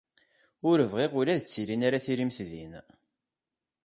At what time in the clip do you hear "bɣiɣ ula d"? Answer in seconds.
0.91-1.43